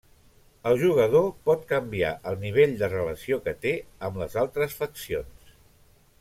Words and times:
El 0.69 0.77
jugador 0.83 1.27
pot 1.49 1.67
canviar 1.71 2.13
el 2.31 2.39
nivell 2.45 2.73
de 2.81 2.91
relació 2.95 3.39
que 3.49 3.55
té 3.67 3.75
amb 4.09 4.19
les 4.23 4.39
altres 4.47 4.77
faccions. 4.81 5.55